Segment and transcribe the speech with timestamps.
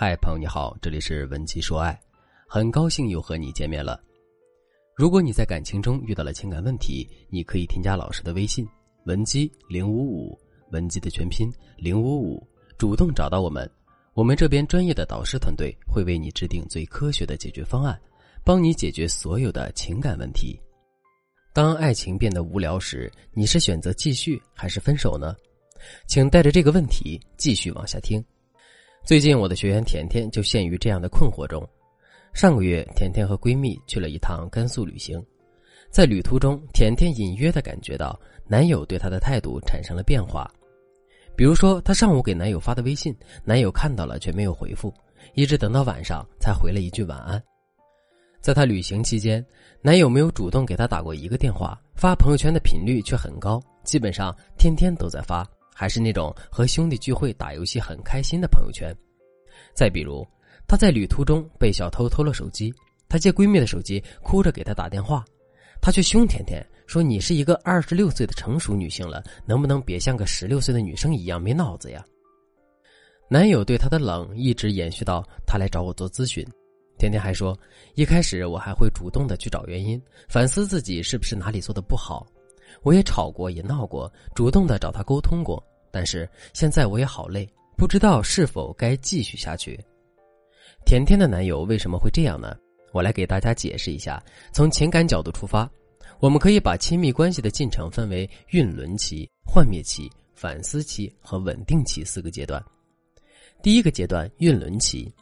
[0.00, 2.00] 嗨，朋友你好，这里是文姬说爱，
[2.46, 4.00] 很高兴又和你见面了。
[4.94, 8.64] 如果你在感情中遇到了情感问题，你可以添加老师的微信
[9.06, 10.38] 文姬零五五，
[10.70, 12.40] 文姬的全拼零五五，
[12.78, 13.68] 主动找到我们，
[14.14, 18.00] 我们这边专业的导师团队会为你制定最科学的解决方案，
[18.44, 20.56] 帮你解决所有的情感问题。
[21.52, 25.34] 当爱情变得无聊时，你是选择继续还是分手呢？
[26.06, 28.24] 请带着这个问题继续往下听。
[29.08, 31.66] 最近，我的学员甜甜就陷于这样的困惑中。
[32.34, 35.18] 上个月，甜甜和闺蜜去了一趟甘肃旅行，
[35.90, 40.46] 在旅途中，甜甜隐约的感觉到男友对她的态度产生了变化。
[41.34, 43.16] 比如说，她上午给男友发的微信，
[43.46, 44.92] 男友看到了却没有回复，
[45.32, 47.42] 一直等到晚上才回了一句晚安。
[48.42, 49.42] 在她旅行期间，
[49.80, 55.48] 男友没有主动给她打过一个电话，发朋友圈的频率却很高，基本上天天都在发。
[55.78, 58.92] 还是那种和兄弟聚会打游戏很开心的朋友圈。
[59.72, 60.26] 再比如，
[60.66, 62.74] 她在旅途中被小偷偷了手机，
[63.08, 65.24] 她借闺蜜的手机哭着给她打电话，
[65.80, 72.04] 她却凶甜甜说：“你是一个二十六岁的成熟女性了，能不能别像个十六岁的女生一样没脑子呀？”
[73.30, 76.44] 男友对她的冷一直延续到她来找我做咨询，
[76.98, 77.56] 甜甜还说
[77.94, 82.26] ：“一开始我还会主动的去找原因，反思自己是不是哪里做的不好。”
[82.82, 85.60] 我也吵过，也闹过，主动的找他沟通过，
[85.90, 89.78] 但是现在我也好累，不知道是否该继续下去。
[90.84, 92.56] 甜甜的男友为什么会这样呢？
[92.92, 94.22] 我来给大家解释一下。
[94.52, 95.70] 从情感角度出发，
[96.20, 102.62] 我们可以把亲密关系的进程分为运轮期、幻灭期、反思期和稳定期四个阶段。
[103.62, 105.12] 第一个阶段运轮期，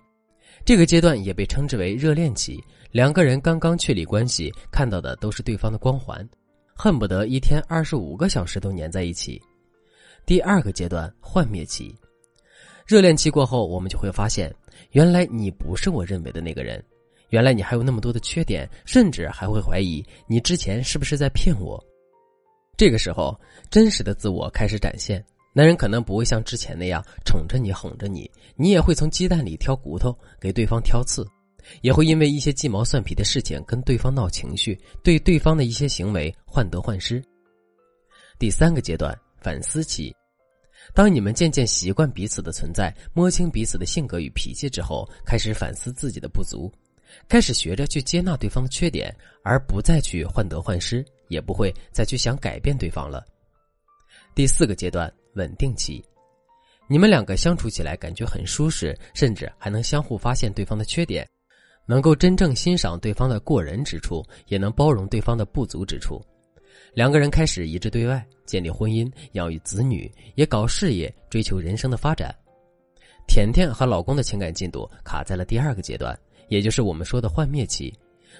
[0.65, 6.27] 这个阶段也被称之为热恋期，两个人刚刚确立关系，看到的都是对方的光环。
[6.77, 9.41] 恨不得一天二十五个小时都粘在一起。
[10.27, 11.97] 第二个阶段幻灭期，
[12.85, 14.53] 热恋期过后，我们就会发现，
[14.91, 16.85] 原来你不是我认为的那个人，
[17.29, 21.81] 原来你还有那么多的缺点，甚至还会怀疑你之前是不是在骗我。
[22.77, 23.39] 这个时候，
[23.71, 31.25] 真实的自我开始展现，男人可能不会像之前那样宠着你、哄着你，你也会从鸡蛋里挑骨头给对方挑刺。
[31.83, 37.23] 也会因为一些鸡毛蒜皮的事情跟对方闹情绪，对对方的一些行为患得患失。
[38.39, 40.13] 第三个阶段反思期，
[40.93, 46.69] 当你们渐渐习惯彼此的存在，摸清彼此的性格与脾气之后，开始反思自己的不足，
[47.29, 53.25] 开始学着去接纳对方的缺点，而不再去患得患失，也不会再去想改变对方了。
[54.35, 56.05] 第四个阶段稳定期，
[56.89, 61.25] 你们两个相处起来感觉很舒适，甚至还能相互发现对方的缺点。
[61.87, 66.21] 能够真正欣赏对方的过人之处，也能包容对方的不足之处。
[66.97, 72.35] 两个人开始一致对外，建立婚姻，养育子女，也搞事业，追求人生的发展。
[73.29, 76.19] 甜甜和老公的情感进度卡在了第二个阶段，
[76.49, 77.93] 也就是我们说的幻灭期，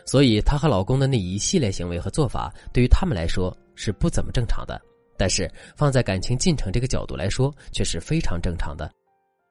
[0.07, 4.81] 所以她和老公的那一系列行为和做法，对于他们来说是不怎么正常的。
[5.19, 8.91] 但是放在感情进程这个角度来说，却是非常正常的。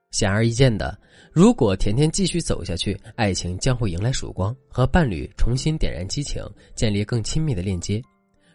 [0.09, 0.97] 显而易见的，
[1.31, 6.43] 如果甜甜继续走下去，爱情将会迎来曙光，和伴侣重新点燃激情，
[6.73, 8.01] 建立更亲密的链接；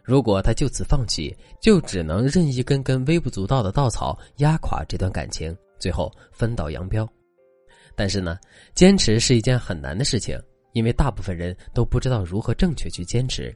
[0.03, 7.09] 如果他就此放弃，就只能任一根根微不足道的稻草压垮这段感情，最后分道扬镳。
[7.95, 8.39] 但是呢，
[8.75, 10.41] 坚持是一件很难的事情，
[10.73, 13.55] 因为大部分人都不知道如何正确去坚持。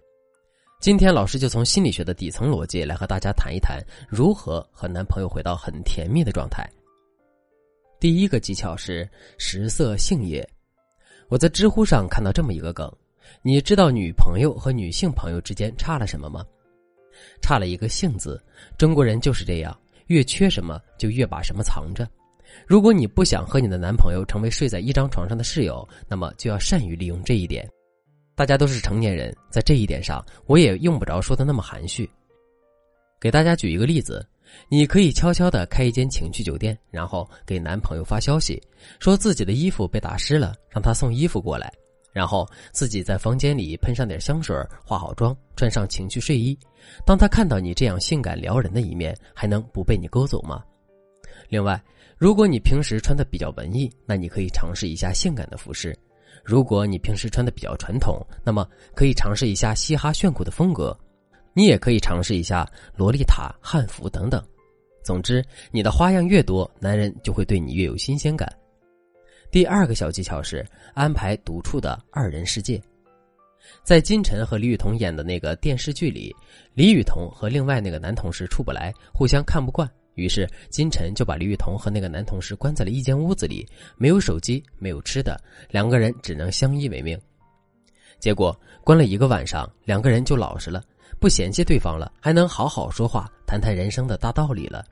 [0.81, 6.69] 今天老师就从心理学的底层逻辑来和大家谈一谈，如何和男朋友回到很甜蜜的状态。
[7.99, 10.47] 第一个技巧是食色性也。
[11.28, 12.93] 我在知乎上看到这么一个梗，
[13.43, 16.45] 你知道女朋友和女性朋友之间差了什么吗？
[17.41, 18.43] 差了一个性字。
[18.77, 19.77] 中国人就是这样，
[20.07, 22.09] 越缺什么就越把什么藏着。
[22.67, 27.69] 如果你不想和你的男朋友成为睡在一张床上的室友，那么就要善于利用这一点。
[28.35, 32.09] 大家都是成年人，在这一点上，我也用不着说的那么含蓄。
[33.21, 34.27] 给大家举一个例子。
[34.69, 38.62] 你可以悄悄的开一间情趣酒店，然后给男朋友发消息，
[39.00, 41.73] 说自己的衣服被打湿了，让他送衣服过来。
[42.14, 44.56] 然后自己在房间里喷上点香水，
[44.87, 46.56] 化好妆，穿上情趣睡衣。
[47.05, 50.62] 当他看到你这样性感撩人的一面，还能不被你勾走吗？
[51.49, 51.82] 另外，
[52.16, 55.93] 如果你平时穿的比较文艺，那你可以尝试一下性感的服饰；
[56.44, 58.64] 如果你平时穿的比较传统，那么
[58.94, 60.96] 可以尝试一下嘻哈炫酷的风格。
[61.52, 62.64] 你也可以尝试一下
[62.96, 64.40] 洛丽塔、汉服等等。
[65.02, 68.50] 总之，你的花样越多，男人就会对你越有新鲜感。
[69.50, 72.81] 第二个小技巧是安排独处的二人世界。
[73.82, 76.35] 在金晨和李雨桐演的那个电视剧里，
[76.75, 87.19] 李雨桐和另外那个男同事处不来，互相看不惯，于是金晨就把李雨桐和那个男同事关在了一间屋子里，没有手机，没有吃的，两个人只能相依为命。
[88.20, 90.82] 结果关了一个晚上，两个人就老实了，
[91.19, 94.85] 不嫌弃对方了，还能好好说话，谈谈人生的大道理了。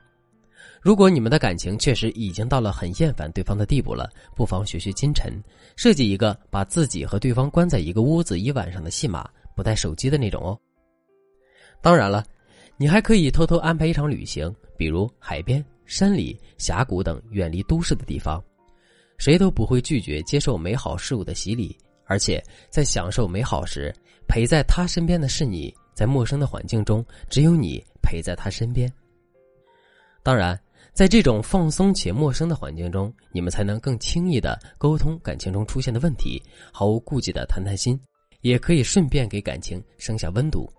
[0.83, 5.41] 如果你们的感情确实已经到了很厌烦对方的地步了，不妨学学金晨，
[5.77, 9.25] 设计一个把自己和对方关在一个屋子一晚上的戏码，
[9.55, 10.59] 不带手机的那种哦。
[11.81, 12.21] 当然了，
[12.75, 18.43] 你还可以偷偷安排一场旅行，比如海边、山里、峡谷等远离都市的地方，
[19.17, 21.77] 谁都不会拒绝接受美好事物的洗礼。
[22.07, 23.95] 而且在享受美好时，
[24.27, 28.91] 陪在他身边的是你，在陌生的环境中，只有你陪在他身边。
[30.21, 30.59] 当然。
[30.93, 36.39] 在这种放松且陌生的环境中，你们才能更轻易的沟通感情中出现的问题，
[36.71, 37.99] 毫无顾忌的谈谈心，
[38.41, 40.71] 也可以顺便给感情升下温度。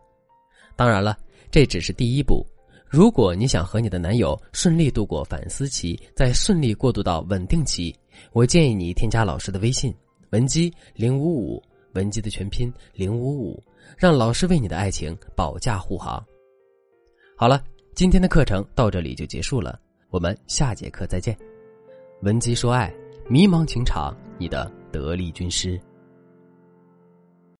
[0.76, 1.18] 当然了，
[1.50, 2.46] 这只是第一步。
[2.88, 7.92] 如果你想和你的男友顺利度过反思期，再顺利过渡到稳定期，
[8.32, 9.92] 我建议你添加老师的微信
[10.30, 11.60] 文姬零五五，
[11.94, 13.60] 文姬的全拼零五五，
[13.98, 16.24] 让老师为你的爱情保驾护航。
[17.36, 17.64] 好了，
[17.96, 19.76] 今天的课程到这里就结束了。
[20.14, 21.36] 我们下节课再见，
[22.22, 22.94] 文姬说爱，
[23.28, 25.76] 迷茫情场，你的得力军师。